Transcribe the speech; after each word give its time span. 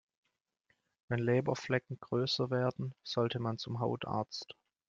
Wenn 1.09 1.19
Leberflecken 1.19 1.99
größer 1.99 2.49
werden, 2.49 2.95
sollte 3.03 3.37
man 3.39 3.59
zum 3.59 3.79
Hautarzt. 3.81 4.55